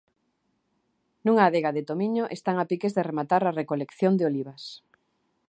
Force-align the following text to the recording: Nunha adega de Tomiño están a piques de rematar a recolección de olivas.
Nunha 1.25 1.43
adega 1.49 1.71
de 1.75 1.85
Tomiño 1.89 2.23
están 2.35 2.55
a 2.59 2.65
piques 2.69 2.93
de 2.95 3.05
rematar 3.09 3.41
a 3.45 3.55
recolección 3.59 4.13
de 4.15 4.27
olivas. 4.29 4.63